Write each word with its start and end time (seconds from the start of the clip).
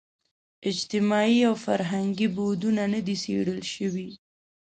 اجتماعي 0.71 1.39
او 1.49 1.55
فرهنګي 1.65 2.27
بعدونه 2.37 2.83
نه 2.93 2.99
دي 3.05 3.15
څېړل 3.23 3.61
شوي. 3.73 4.09